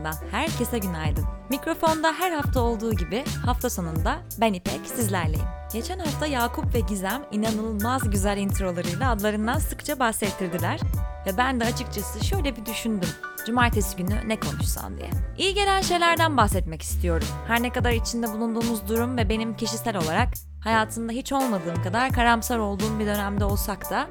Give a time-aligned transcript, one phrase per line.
[0.00, 1.24] kanalından herkese günaydın.
[1.50, 5.46] Mikrofonda her hafta olduğu gibi hafta sonunda ben İpek sizlerleyim.
[5.72, 10.80] Geçen hafta Yakup ve Gizem inanılmaz güzel introlarıyla adlarından sıkça bahsettirdiler.
[11.26, 13.08] Ve ben de açıkçası şöyle bir düşündüm.
[13.46, 15.10] Cumartesi günü ne konuşsam diye.
[15.38, 17.28] İyi gelen şeylerden bahsetmek istiyorum.
[17.46, 20.28] Her ne kadar içinde bulunduğumuz durum ve benim kişisel olarak
[20.64, 24.06] hayatımda hiç olmadığım kadar karamsar olduğum bir dönemde olsak da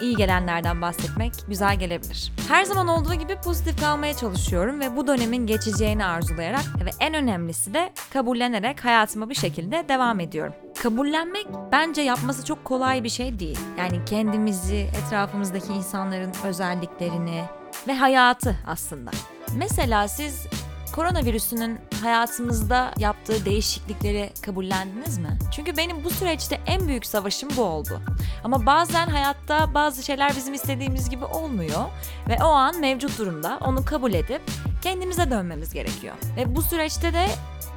[0.00, 2.32] iyi gelenlerden bahsetmek güzel gelebilir.
[2.48, 7.74] Her zaman olduğu gibi pozitif kalmaya çalışıyorum ve bu dönemin geçeceğini arzulayarak ve en önemlisi
[7.74, 10.54] de kabullenerek hayatıma bir şekilde devam ediyorum.
[10.82, 13.58] Kabullenmek bence yapması çok kolay bir şey değil.
[13.78, 17.44] Yani kendimizi, etrafımızdaki insanların özelliklerini
[17.88, 19.10] ve hayatı aslında.
[19.56, 20.46] Mesela siz
[20.92, 25.38] koronavirüsünün hayatımızda yaptığı değişiklikleri kabullendiniz mi?
[25.52, 28.00] Çünkü benim bu süreçte en büyük savaşım bu oldu.
[28.44, 31.84] Ama bazen hayatta bazı şeyler bizim istediğimiz gibi olmuyor
[32.28, 34.42] ve o an mevcut durumda onu kabul edip
[34.82, 36.14] kendimize dönmemiz gerekiyor.
[36.36, 37.26] Ve bu süreçte de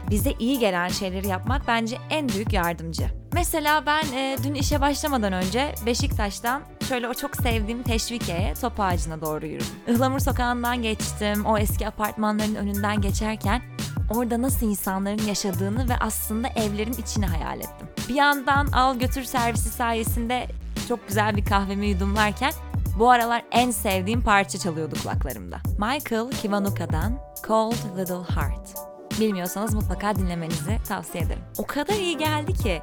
[0.10, 3.08] bize iyi gelen şeyleri yapmak bence en büyük yardımcı.
[3.34, 9.22] Mesela ben e, dün işe başlamadan önce Beşiktaş'tan şöyle o çok sevdiğim Teşvikiye'ye top ağacına
[9.22, 9.68] doğru yürüdüm.
[9.88, 13.62] Ihlamur sokağından geçtim, o eski apartmanların önünden geçerken
[14.10, 17.88] orada nasıl insanların yaşadığını ve aslında evlerin içini hayal ettim.
[18.10, 20.48] Bir yandan al götür servisi sayesinde
[20.88, 22.54] çok güzel bir kahvemi yudumlarken
[23.00, 25.58] bu aralar en sevdiğim parça çalıyordu kulaklarımda.
[25.78, 28.74] Michael Kivanuka'dan Cold Little Heart.
[29.20, 31.44] Bilmiyorsanız mutlaka dinlemenizi tavsiye ederim.
[31.58, 32.82] O kadar iyi geldi ki.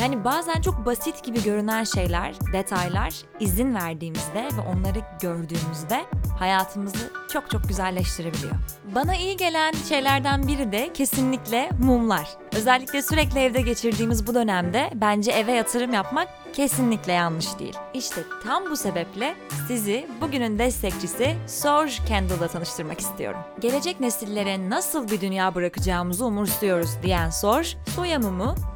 [0.00, 6.04] Yani bazen çok basit gibi görünen şeyler, detaylar izin verdiğimizde ve onları gördüğümüzde
[6.38, 8.52] hayatımızı çok çok güzelleştirebiliyor.
[8.94, 12.28] Bana iyi gelen şeylerden biri de kesinlikle mumlar.
[12.56, 17.74] Özellikle sürekli evde geçirdiğimiz bu dönemde bence eve yatırım yapmak kesinlikle yanlış değil.
[17.94, 19.36] İşte tam bu sebeple
[19.68, 23.40] sizi bugünün destekçisi Sorge Candle'la tanıştırmak istiyorum.
[23.60, 28.20] Gelecek nesillere nasıl bir dünya bırakacağımızı umursuyoruz diyen Sorge, soya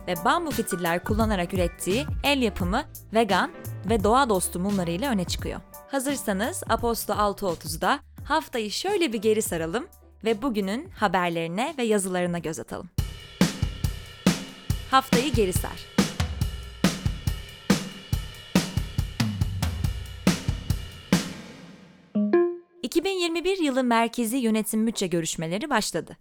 [0.07, 3.51] ve bambu fitiller kullanarak ürettiği el yapımı vegan
[3.89, 5.61] ve doğa dostu mumlarıyla öne çıkıyor.
[5.91, 9.87] Hazırsanız Aposto 6.30'da haftayı şöyle bir geri saralım
[10.25, 13.04] ve bugünün haberlerine ve yazılarına göz atalım.
[14.95, 15.87] Haftayı geri sar.
[22.83, 26.17] ...2021 yılı merkezi yönetim bütçe görüşmeleri başladı.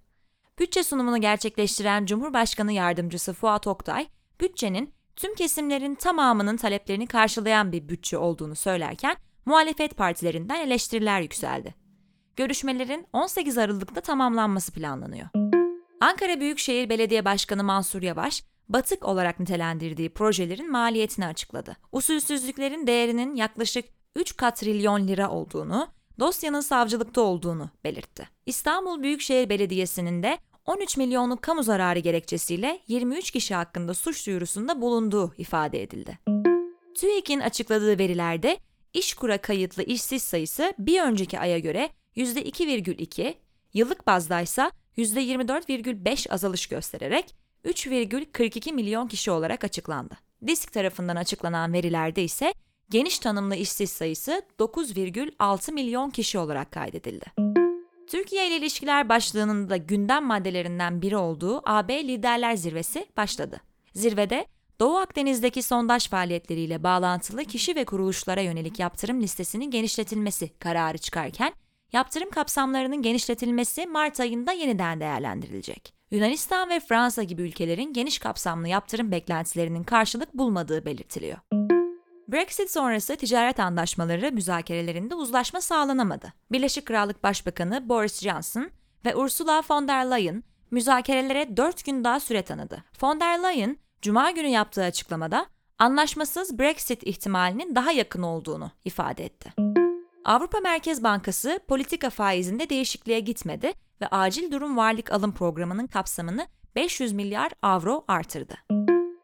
[0.60, 4.08] Bütçe sunumunu gerçekleştiren Cumhurbaşkanı Yardımcısı Fuat Oktay,
[4.42, 11.76] bütçenin tüm kesimlerin tamamının taleplerini karşılayan bir bütçe olduğunu söylerken muhalefet partilerinden eleştiriler yükseldi.
[12.36, 15.28] Görüşmelerin 18 Aralık'ta tamamlanması planlanıyor.
[16.02, 21.78] Ankara Büyükşehir Belediye Başkanı Mansur Yavaş, batık olarak nitelendirdiği projelerin maliyetini açıkladı.
[21.92, 23.86] Usulsüzlüklerin değerinin yaklaşık
[24.16, 25.88] 3 katrilyon lira olduğunu,
[26.20, 28.30] dosyanın savcılıkta olduğunu belirtti.
[28.46, 35.34] İstanbul Büyükşehir Belediyesi'nin de 13 milyonluk kamu zararı gerekçesiyle 23 kişi hakkında suç duyurusunda bulunduğu
[35.38, 36.20] ifade edildi.
[36.96, 38.58] TÜİK'in açıkladığı verilerde
[38.94, 43.36] İşkur'a kayıtlı işsiz sayısı bir önceki aya göre %2,2,
[43.74, 47.36] yıllık bazdaysa %24,5 azalış göstererek
[47.66, 50.18] 3,42 milyon kişi olarak açıklandı.
[50.48, 52.54] Disk tarafından açıklanan verilerde ise
[52.90, 57.26] geniş tanımlı işsiz sayısı 9,6 milyon kişi olarak kaydedildi.
[58.08, 63.62] Türkiye ile ilişkiler başlığının da gündem maddelerinden biri olduğu AB Liderler Zirvesi başladı.
[63.94, 64.46] Zirvede
[64.80, 71.54] Doğu Akdeniz'deki sondaj faaliyetleriyle bağlantılı kişi ve kuruluşlara yönelik yaptırım listesinin genişletilmesi kararı çıkarken,
[71.94, 75.94] yaptırım kapsamlarının genişletilmesi Mart ayında yeniden değerlendirilecek.
[76.12, 81.38] Yunanistan ve Fransa gibi ülkelerin geniş kapsamlı yaptırım beklentilerinin karşılık bulmadığı belirtiliyor.
[82.28, 86.34] Brexit sonrası ticaret anlaşmaları müzakerelerinde uzlaşma sağlanamadı.
[86.52, 88.70] Birleşik Krallık Başbakanı Boris Johnson
[89.06, 92.84] ve Ursula von der Leyen müzakerelere 4 gün daha süre tanıdı.
[93.02, 95.46] Von der Leyen, Cuma günü yaptığı açıklamada
[95.80, 99.73] anlaşmasız Brexit ihtimalinin daha yakın olduğunu ifade etti.
[100.26, 107.14] Avrupa Merkez Bankası politika faizinde değişikliğe gitmedi ve acil durum varlık alım programının kapsamını 500
[107.14, 108.54] milyar avro artırdı.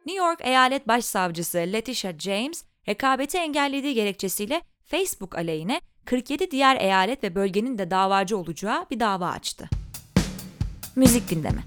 [0.06, 7.36] New York Eyalet Başsavcısı Letitia James, rekabeti engellediği gerekçesiyle Facebook aleyhine 47 diğer eyalet ve
[7.36, 9.69] bölgenin de davacı olacağı bir dava açtı.
[10.95, 11.63] Müzik gündemi.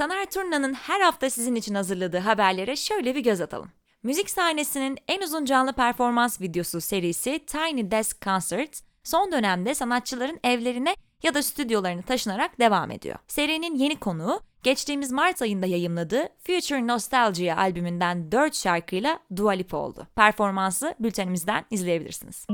[0.00, 3.70] Taner Turna'nın her hafta sizin için hazırladığı haberlere şöyle bir göz atalım.
[4.02, 10.94] Müzik sahnesinin en uzun canlı performans videosu serisi Tiny Desk Concerts, son dönemde sanatçıların evlerine
[11.22, 13.18] ya da stüdyolarını taşınarak devam ediyor.
[13.28, 20.06] Serinin yeni konuğu geçtiğimiz Mart ayında yayımladığı Future Nostalgia albümünden 4 şarkıyla Dua Lipa oldu.
[20.16, 22.46] Performansı bültenimizden izleyebilirsiniz.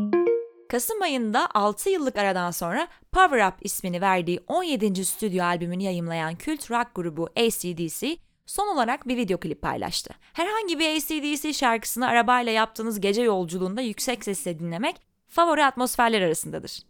[0.69, 5.05] Kasım ayında 6 yıllık aradan sonra Power Up ismini verdiği 17.
[5.05, 8.17] stüdyo albümünü yayımlayan kült rock grubu ACDC
[8.47, 10.15] son olarak bir video klip paylaştı.
[10.33, 14.97] Herhangi bir ACDC şarkısını arabayla yaptığınız gece yolculuğunda yüksek sesle dinlemek
[15.29, 16.83] favori atmosferler arasındadır.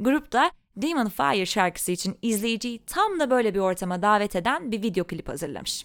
[0.00, 4.82] Grup da Demon Fire şarkısı için izleyiciyi tam da böyle bir ortama davet eden bir
[4.82, 5.84] video klip hazırlamış.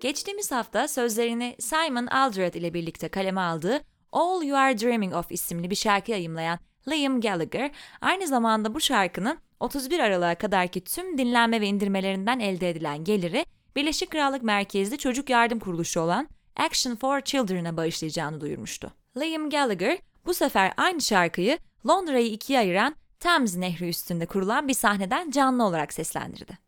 [0.00, 3.80] Geçtiğimiz hafta sözlerini Simon Aldred ile birlikte kaleme aldığı
[4.12, 6.58] All You Are Dreaming Of isimli bir şarkı yayımlayan
[6.88, 7.70] Liam Gallagher,
[8.00, 13.44] aynı zamanda bu şarkının 31 Aralık'a kadarki tüm dinlenme ve indirmelerinden elde edilen geliri
[13.76, 18.92] Birleşik Krallık merkezli çocuk yardım kuruluşu olan Action for Children'a bağışlayacağını duyurmuştu.
[19.16, 21.58] Liam Gallagher bu sefer aynı şarkıyı
[21.88, 26.58] Londra'yı ikiye ayıran Thames Nehri üstünde kurulan bir sahneden canlı olarak seslendirdi.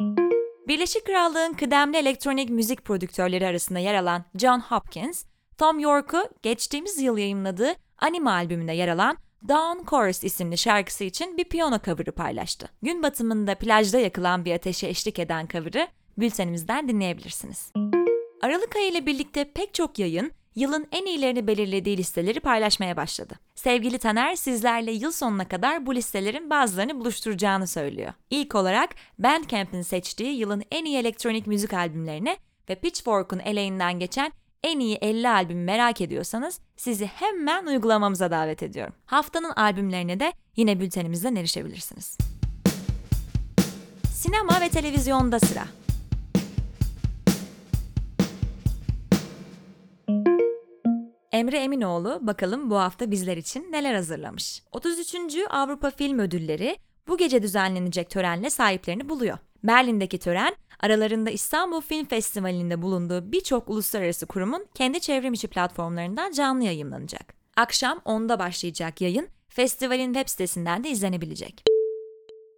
[0.69, 5.25] Birleşik Krallık'ın kıdemli elektronik müzik prodüktörleri arasında yer alan John Hopkins,
[5.61, 9.17] Tom York'u geçtiğimiz yıl yayımladığı Anima albümünde yer alan
[9.49, 12.69] Dawn Chorus isimli şarkısı için bir piyano cover'ı paylaştı.
[12.83, 17.73] Gün batımında plajda yakılan bir ateşe eşlik eden cover'ı bültenimizden dinleyebilirsiniz.
[18.43, 23.35] Aralık ayı ile birlikte pek çok yayın yılın en iyilerini belirlediği listeleri paylaşmaya başladı.
[23.55, 28.13] Sevgili Taner sizlerle yıl sonuna kadar bu listelerin bazılarını buluşturacağını söylüyor.
[28.31, 32.37] İlk olarak Bandcamp'in seçtiği yılın en iyi elektronik müzik albümlerine
[32.69, 34.33] ve Pitchfork'un eleğinden geçen
[34.65, 38.95] en iyi 50 albümü merak ediyorsanız sizi hemen uygulamamıza davet ediyorum.
[39.07, 42.19] Haftanın albümlerine de yine bültenimizden erişebilirsiniz.
[44.13, 45.65] Sinema ve televizyonda sıra.
[51.33, 54.63] Emre Eminoğlu bakalım bu hafta bizler için neler hazırlamış.
[54.73, 55.15] 33.
[55.51, 56.77] Avrupa Film Ödülleri
[57.09, 59.39] bu gece düzenlenecek törenle sahiplerini buluyor.
[59.65, 66.65] Berlin'deki tören, aralarında İstanbul Film Festivali'nde bulunduğu birçok uluslararası kurumun kendi çevrim içi platformlarından canlı
[66.65, 67.35] yayınlanacak.
[67.57, 71.65] Akşam 10'da başlayacak yayın, festivalin web sitesinden de izlenebilecek.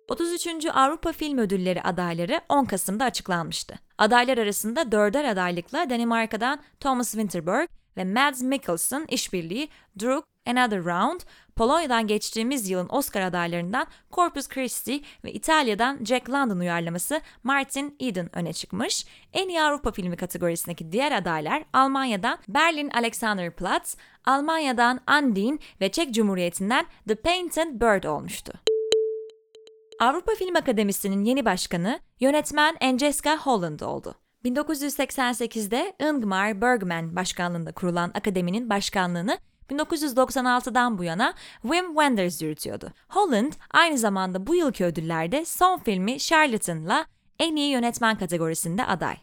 [0.08, 0.66] 33.
[0.74, 3.74] Avrupa Film Ödülleri adayları 10 Kasım'da açıklanmıştı.
[3.98, 9.68] Adaylar arasında dörder adaylıkla Danimarka'dan Thomas Winterberg ve Mads Mikkelsen işbirliği
[10.00, 11.20] Druk Another Round,
[11.56, 18.52] Polonya'dan geçtiğimiz yılın Oscar adaylarından Corpus Christi ve İtalya'dan Jack London uyarlaması Martin Eden öne
[18.52, 19.06] çıkmış.
[19.32, 26.86] En iyi Avrupa filmi kategorisindeki diğer adaylar Almanya'dan Berlin Alexanderplatz, Almanya'dan Undine ve Çek Cumhuriyeti'nden
[27.08, 28.52] The Painted Bird olmuştu.
[30.00, 34.14] Avrupa Film Akademisi'nin yeni başkanı yönetmen Enceska Holland oldu.
[34.44, 39.38] 1988'de Ingmar Bergman başkanlığında kurulan akademinin başkanlığını
[39.72, 42.92] 1996'dan bu yana Wim Wenders yürütüyordu.
[43.08, 47.06] Holland aynı zamanda bu yılki ödüllerde son filmi Charlotte'ınla
[47.38, 49.16] en iyi yönetmen kategorisinde aday.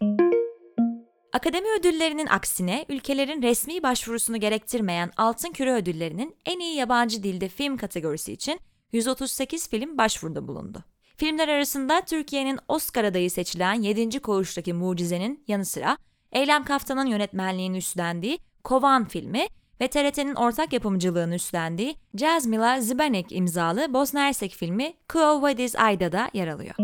[1.34, 7.78] Akademi ödüllerinin aksine ülkelerin resmi başvurusunu gerektirmeyen Altın Küre ödüllerinin en iyi yabancı dilde film
[7.78, 8.60] kategorisi için
[8.92, 10.84] 138 film başvuruda bulundu.
[11.18, 14.20] Filmler arasında Türkiye'nin Oscar adayı seçilen 7.
[14.20, 15.98] Koğuş'taki Mucize'nin yanı sıra
[16.32, 19.48] Eylem Kaftan'ın yönetmenliğini üstlendiği Kovan filmi
[19.82, 26.48] ve TRT'nin ortak yapımcılığını üstlendiği Jasmila Zibanek imzalı Bosna Hersek filmi Quo Vadis Ayda'da yer
[26.48, 26.76] alıyor.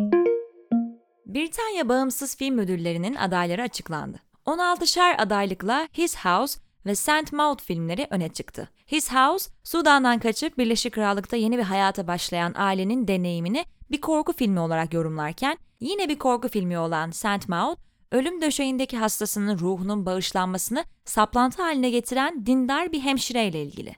[1.25, 4.19] Britanya Bağımsız Film Ödülleri'nin adayları açıklandı.
[4.45, 8.69] 16'şer adaylıkla His House ve Saint Maud filmleri öne çıktı.
[8.87, 14.59] His House, Sudan'dan kaçıp Birleşik Krallık'ta yeni bir hayata başlayan ailenin deneyimini bir korku filmi
[14.59, 17.77] olarak yorumlarken, yine bir korku filmi olan Saint Maud,
[18.15, 23.95] ölüm döşeğindeki hastasının ruhunun bağışlanmasını saplantı haline getiren dindar bir hemşireyle ilgili.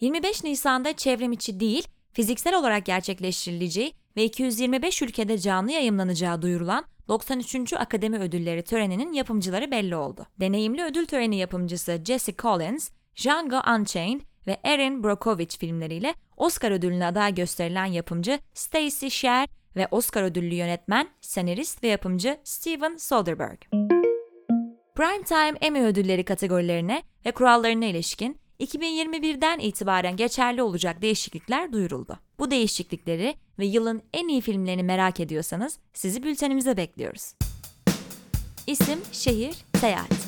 [0.00, 7.72] 25 Nisan'da çevrim içi değil, fiziksel olarak gerçekleştirileceği ve 225 ülkede canlı yayımlanacağı duyurulan 93.
[7.72, 10.26] Akademi Ödülleri töreninin yapımcıları belli oldu.
[10.40, 17.34] Deneyimli ödül töreni yapımcısı Jesse Collins, Django Unchained ve Erin Brockovich filmleriyle Oscar ödülüne aday
[17.34, 23.66] gösterilen yapımcı Stacey Sher ve Oscar ödüllü yönetmen, senarist ve yapımcı Steven Soderbergh.
[24.94, 32.18] Primetime Emmy ödülleri kategorilerine ve kurallarına ilişkin 2021'den itibaren geçerli olacak değişiklikler duyuruldu.
[32.38, 37.32] Bu değişiklikleri ve yılın en iyi filmlerini merak ediyorsanız sizi bültenimize bekliyoruz.
[38.66, 40.25] İsim, şehir, seyahat.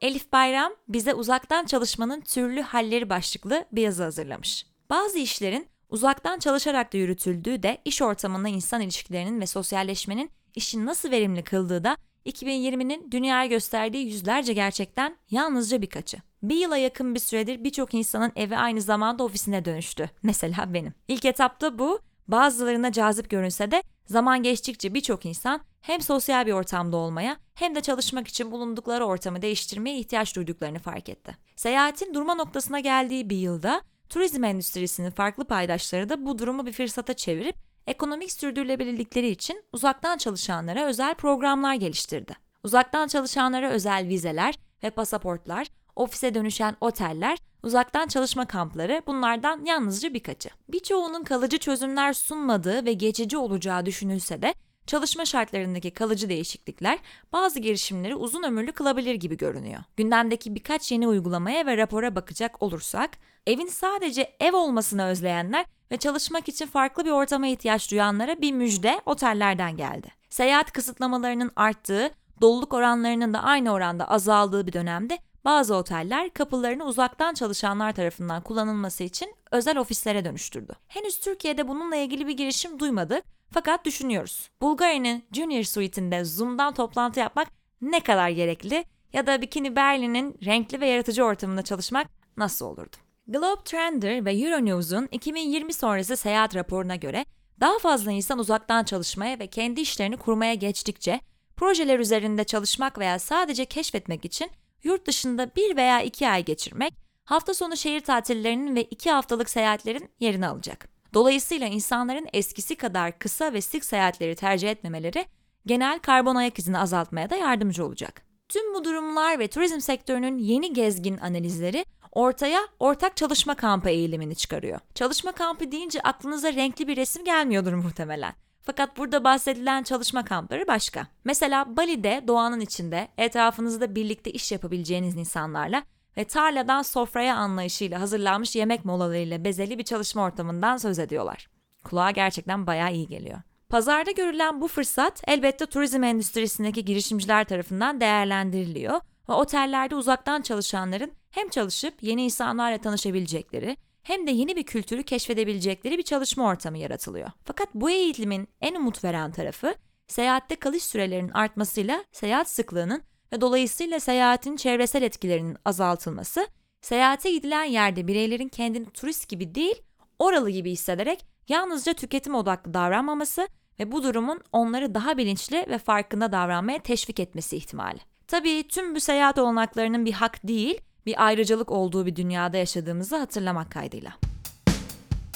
[0.00, 4.66] Elif Bayram bize uzaktan çalışmanın türlü halleri başlıklı bir yazı hazırlamış.
[4.90, 11.10] Bazı işlerin uzaktan çalışarak da yürütüldüğü de iş ortamında insan ilişkilerinin ve sosyalleşmenin işi nasıl
[11.10, 16.18] verimli kıldığı da 2020'nin dünyaya gösterdiği yüzlerce gerçekten yalnızca birkaçı.
[16.42, 20.10] Bir yıla yakın bir süredir birçok insanın evi aynı zamanda ofisine dönüştü.
[20.22, 20.94] Mesela benim.
[21.08, 26.96] İlk etapta bu bazılarına cazip görünse de zaman geçtikçe birçok insan hem sosyal bir ortamda
[26.96, 31.36] olmaya hem de çalışmak için bulundukları ortamı değiştirmeye ihtiyaç duyduklarını fark etti.
[31.56, 37.14] Seyahatin durma noktasına geldiği bir yılda turizm endüstrisinin farklı paydaşları da bu durumu bir fırsata
[37.14, 37.56] çevirip
[37.86, 42.34] ekonomik sürdürülebilirlikleri için uzaktan çalışanlara özel programlar geliştirdi.
[42.64, 50.50] Uzaktan çalışanlara özel vizeler ve pasaportlar, ofise dönüşen oteller, uzaktan çalışma kampları bunlardan yalnızca birkaçı.
[50.68, 54.54] Birçoğunun kalıcı çözümler sunmadığı ve geçici olacağı düşünülse de
[54.86, 56.98] çalışma şartlarındaki kalıcı değişiklikler
[57.32, 59.80] bazı girişimleri uzun ömürlü kılabilir gibi görünüyor.
[59.96, 63.10] Gündemdeki birkaç yeni uygulamaya ve rapora bakacak olursak,
[63.46, 69.00] evin sadece ev olmasını özleyenler ve çalışmak için farklı bir ortama ihtiyaç duyanlara bir müjde
[69.06, 70.08] otellerden geldi.
[70.30, 77.34] Seyahat kısıtlamalarının arttığı, doluluk oranlarının da aynı oranda azaldığı bir dönemde bazı oteller kapılarını uzaktan
[77.34, 80.72] çalışanlar tarafından kullanılması için özel ofislere dönüştürdü.
[80.88, 84.50] Henüz Türkiye'de bununla ilgili bir girişim duymadık fakat düşünüyoruz.
[84.62, 87.48] Bulgaria'nın Junior Suite'inde Zoom'dan toplantı yapmak
[87.80, 92.06] ne kadar gerekli ya da Bikini Berlin'in renkli ve yaratıcı ortamında çalışmak
[92.36, 92.96] nasıl olurdu?
[93.26, 97.24] Globe Trender ve Euronews'un 2020 sonrası seyahat raporuna göre
[97.60, 101.20] daha fazla insan uzaktan çalışmaya ve kendi işlerini kurmaya geçtikçe
[101.56, 104.50] projeler üzerinde çalışmak veya sadece keşfetmek için
[104.84, 106.94] yurt dışında bir veya iki ay geçirmek,
[107.24, 110.88] hafta sonu şehir tatillerinin ve iki haftalık seyahatlerin yerini alacak.
[111.14, 115.24] Dolayısıyla insanların eskisi kadar kısa ve sık seyahatleri tercih etmemeleri
[115.66, 118.22] genel karbon ayak izini azaltmaya da yardımcı olacak.
[118.48, 124.80] Tüm bu durumlar ve turizm sektörünün yeni gezgin analizleri ortaya ortak çalışma kampı eğilimini çıkarıyor.
[124.94, 128.34] Çalışma kampı deyince aklınıza renkli bir resim gelmiyordur muhtemelen.
[128.62, 131.06] Fakat burada bahsedilen çalışma kampları başka.
[131.24, 135.82] Mesela Bali'de doğanın içinde etrafınızda birlikte iş yapabileceğiniz insanlarla
[136.16, 141.48] ve tarladan sofraya anlayışıyla hazırlanmış yemek molalarıyla bezeli bir çalışma ortamından söz ediyorlar.
[141.84, 143.38] Kulağa gerçekten bayağı iyi geliyor.
[143.68, 151.48] Pazarda görülen bu fırsat elbette turizm endüstrisindeki girişimciler tarafından değerlendiriliyor ve otellerde uzaktan çalışanların hem
[151.48, 157.30] çalışıp yeni insanlarla tanışabilecekleri hem de yeni bir kültürü keşfedebilecekleri bir çalışma ortamı yaratılıyor.
[157.44, 159.74] Fakat bu eğitimin en umut veren tarafı
[160.06, 163.02] seyahatte kalış sürelerinin artmasıyla seyahat sıklığının
[163.32, 166.46] ve dolayısıyla seyahatin çevresel etkilerinin azaltılması,
[166.80, 169.82] seyahate gidilen yerde bireylerin kendini turist gibi değil,
[170.18, 173.48] oralı gibi hissederek yalnızca tüketim odaklı davranmaması
[173.80, 177.98] ve bu durumun onları daha bilinçli ve farkında davranmaya teşvik etmesi ihtimali.
[178.26, 183.70] Tabii tüm bu seyahat olanaklarının bir hak değil, bir ayrıcalık olduğu bir dünyada yaşadığımızı hatırlamak
[183.70, 184.12] kaydıyla.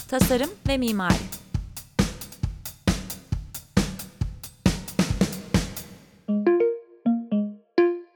[0.07, 1.15] Tasarım ve mimari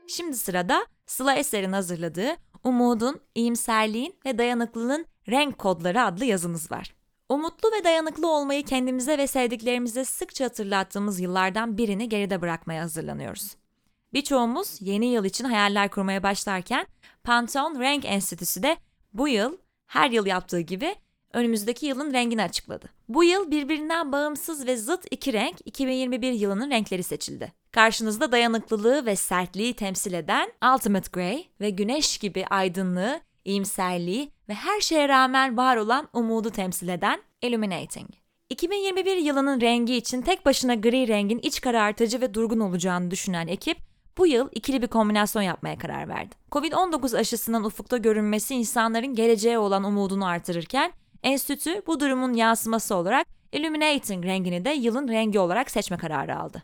[0.08, 6.96] Şimdi sırada Sıla Eser'in hazırladığı Umudun, iyimserliğin ve dayanıklılığın renk kodları adlı yazımız var.
[7.30, 13.59] Umutlu ve dayanıklı olmayı kendimize ve sevdiklerimize sıkça hatırlattığımız yıllardan birini geride bırakmaya hazırlanıyoruz.
[14.14, 16.88] Birçoğumuz yeni yıl için hayaller kurmaya başlarken
[17.24, 18.78] Pantone Renk Enstitüsü de
[19.14, 20.96] bu yıl her yıl yaptığı gibi
[21.34, 22.90] önümüzdeki yılın rengini açıkladı.
[23.10, 27.54] Bu yıl birbirinden bağımsız ve zıt iki renk 2021 yılının renkleri seçildi.
[27.72, 34.82] Karşınızda dayanıklılığı ve sertliği temsil eden Ultimate Grey ve güneş gibi aydınlığı, iyimserliği ve her
[34.82, 38.10] şeye rağmen var olan umudu temsil eden Illuminating.
[38.50, 43.89] 2021 yılının rengi için tek başına gri rengin iç karartıcı ve durgun olacağını düşünen ekip
[44.20, 46.36] bu yıl ikili bir kombinasyon yapmaya karar verdi.
[46.52, 50.92] Covid-19 aşısının ufukta görünmesi insanların geleceğe olan umudunu artırırken
[51.24, 56.64] enstitü bu durumun yansıması olarak Illuminating rengini de yılın rengi olarak seçme kararı aldı.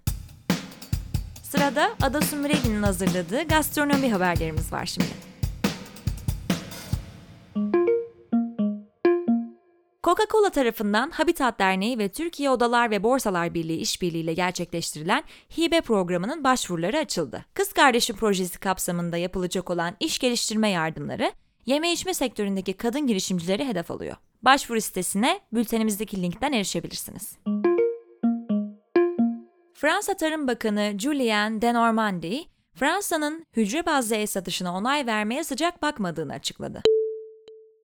[1.44, 5.35] Sırada Ada Sumreli'nin hazırladığı gastronomi haberlerimiz var şimdi.
[10.06, 15.24] Coca-Cola tarafından Habitat Derneği ve Türkiye Odalar ve Borsalar Birliği işbirliğiyle gerçekleştirilen
[15.58, 17.46] hibe programının başvuruları açıldı.
[17.54, 21.32] Kız Kardeşi projesi kapsamında yapılacak olan iş geliştirme yardımları,
[21.66, 24.16] yeme içme sektöründeki kadın girişimcileri hedef alıyor.
[24.42, 27.38] Başvuru sitesine bültenimizdeki linkten erişebilirsiniz.
[29.74, 36.82] Fransa Tarım Bakanı Julien Denormandie, Fransa'nın hücre bazlı el satışına onay vermeye sıcak bakmadığını açıkladı.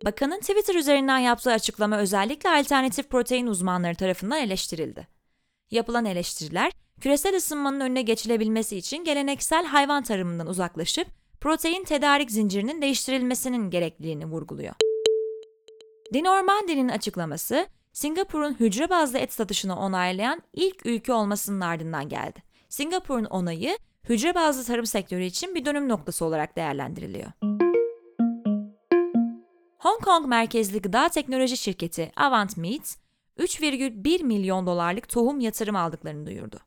[0.06, 5.08] Bakanın Twitter üzerinden yaptığı açıklama özellikle alternatif protein uzmanları tarafından eleştirildi.
[5.72, 11.08] Yapılan eleştiriler, küresel ısınmanın önüne geçilebilmesi için geleneksel hayvan tarımından uzaklaşıp
[11.42, 14.74] protein tedarik zincirinin değiştirilmesinin gerekliliğini vurguluyor.
[16.14, 22.44] Dinormandi'nin açıklaması, Singapur'un hücre bazlı et satışını onaylayan ilk ülke olmasının ardından geldi.
[22.70, 23.78] Singapur'un onayı,
[24.10, 27.32] hücre bazlı tarım sektörü için bir dönüm noktası olarak değerlendiriliyor.
[29.82, 32.98] Hong Kong merkezli gıda teknoloji şirketi Avant Meat,
[33.38, 36.60] 3,1 milyon dolarlık tohum yatırım aldıklarını duyurdu.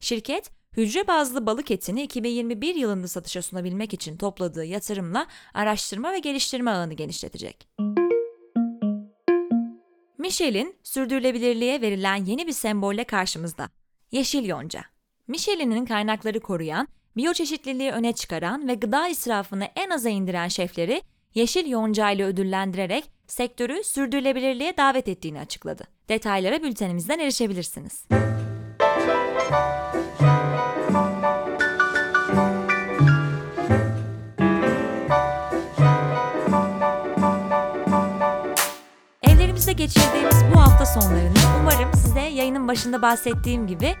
[0.00, 6.70] Şirket, hücre bazlı balık etini 2021 yılında satışa sunabilmek için topladığı yatırımla araştırma ve geliştirme
[6.70, 7.68] ağını genişletecek.
[10.18, 13.68] Michelin, sürdürülebilirliğe verilen yeni bir sembolle karşımızda.
[14.12, 14.84] Yeşil yonca.
[15.28, 21.02] Michelin'in kaynakları koruyan, biyoçeşitliliği öne çıkaran ve gıda israfını en aza indiren şefleri
[21.34, 25.84] yeşil yonca ile ödüllendirerek sektörü sürdürülebilirliğe davet ettiğini açıkladı.
[26.08, 28.04] Detaylara bültenimizden erişebilirsiniz.
[39.22, 43.94] Evlerimizde geçirdiğimiz bu hafta sonlarını umarım size yayının başında bahsettiğim gibi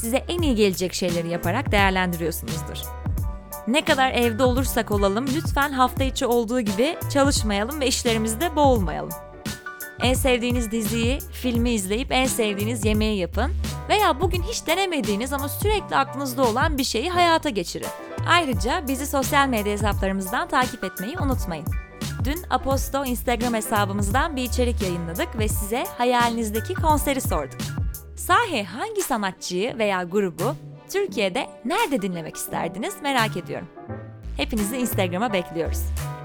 [0.00, 2.93] size en iyi gelecek şeyleri yaparak değerlendiriyorsunuzdur.
[3.68, 9.12] Ne kadar evde olursak olalım lütfen hafta içi olduğu gibi çalışmayalım ve işlerimizde boğulmayalım.
[10.00, 13.52] En sevdiğiniz diziyi, filmi izleyip en sevdiğiniz yemeği yapın
[13.88, 17.86] veya bugün hiç denemediğiniz ama sürekli aklınızda olan bir şeyi hayata geçirin.
[18.28, 21.66] Ayrıca bizi sosyal medya hesaplarımızdan takip etmeyi unutmayın.
[22.24, 27.60] Dün Aposto Instagram hesabımızdan bir içerik yayınladık ve size hayalinizdeki konseri sorduk.
[28.16, 30.54] Sahi hangi sanatçıyı veya grubu
[30.94, 33.68] Türkiye'de nerede dinlemek isterdiniz merak ediyorum.
[34.36, 35.80] Hepinizi Instagram'a bekliyoruz.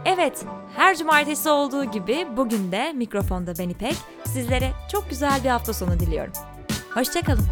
[0.05, 0.45] Evet,
[0.75, 3.95] her cumartesi olduğu gibi bugün de mikrofonda ben İpek
[4.25, 6.33] sizlere çok güzel bir hafta sonu diliyorum.
[6.93, 7.45] Hoşçakalın.